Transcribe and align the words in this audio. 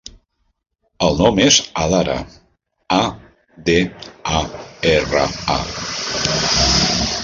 El 1.07 1.19
nom 1.19 1.41
és 1.43 1.57
Adara: 1.83 2.17
a, 2.97 2.99
de, 3.71 3.77
a, 4.41 4.43
erra, 4.97 5.27
a. 5.59 5.61